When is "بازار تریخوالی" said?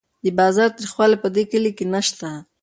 0.39-1.17